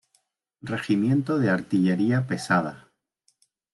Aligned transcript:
Regimiento 0.73 1.37
de 1.37 1.51
Artillería 1.51 2.25
pesada. 2.25 2.89